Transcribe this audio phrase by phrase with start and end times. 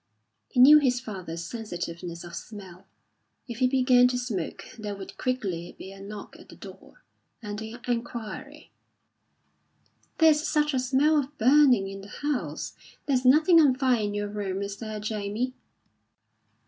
[0.49, 2.87] He knew his father's sensitiveness of smell.
[3.47, 7.03] If he began to smoke there would quickly be a knock at the door,
[7.39, 8.71] and the inquiry:
[10.17, 12.73] "There's such a smell of burning in the house;
[13.05, 15.53] there's nothing on fire in your room, is there, Jamie?"